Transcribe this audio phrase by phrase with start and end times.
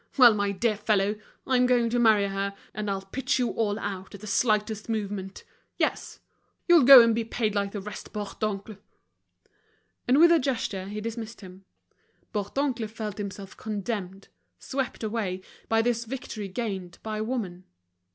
[0.17, 1.15] Well, my dear fellow,
[1.45, 5.43] I'm going to marry her, and I'll pitch you all out at the slightest movement.
[5.77, 6.19] Yes,
[6.67, 8.79] you'll go and be paid like the rest, Bourdoncle."
[10.07, 11.65] And with a gesture he dismissed him.
[12.33, 17.65] Bourdoncle felt himself condemned, swept away, by this victory gained by woman.